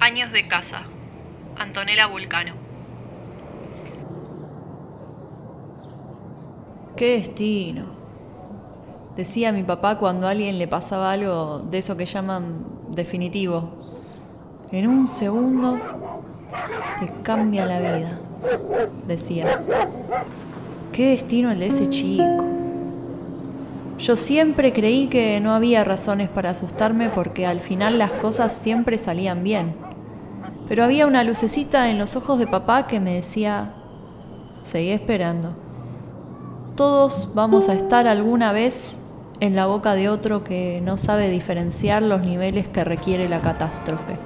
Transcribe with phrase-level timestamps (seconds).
[0.00, 0.84] Años de casa.
[1.58, 2.54] Antonella Vulcano.
[6.96, 7.84] Qué destino.
[9.14, 13.72] Decía mi papá cuando a alguien le pasaba algo de eso que llaman definitivo.
[14.72, 15.78] En un segundo
[16.98, 18.18] te cambia la vida,
[19.06, 19.62] decía.
[20.92, 22.46] Qué destino el de ese chico.
[23.98, 28.96] Yo siempre creí que no había razones para asustarme porque al final las cosas siempre
[28.96, 29.89] salían bien.
[30.70, 33.72] Pero había una lucecita en los ojos de papá que me decía,
[34.62, 35.56] seguí esperando.
[36.76, 39.00] Todos vamos a estar alguna vez
[39.40, 44.16] en la boca de otro que no sabe diferenciar los niveles que requiere la catástrofe.